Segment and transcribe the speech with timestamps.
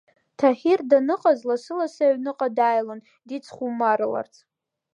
[0.37, 4.35] Таҳир даныҟаз лассы-лассы аҩныҟа даилон дицхумарларц.